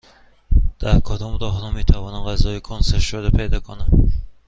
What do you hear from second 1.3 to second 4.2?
راهرو می توانم غذای کنسرو شده پیدا کنم؟